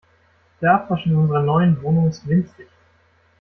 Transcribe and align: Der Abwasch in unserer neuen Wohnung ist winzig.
Der 0.61 0.73
Abwasch 0.73 1.05
in 1.05 1.15
unserer 1.15 1.43
neuen 1.43 1.79
Wohnung 1.83 2.09
ist 2.09 2.27
winzig. 2.27 2.67